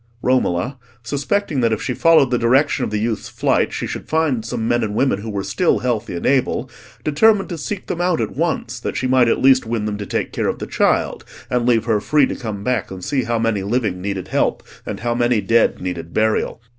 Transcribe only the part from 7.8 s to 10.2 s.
them out at once, that she might at least win them to